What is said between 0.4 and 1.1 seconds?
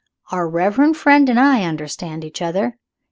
reverend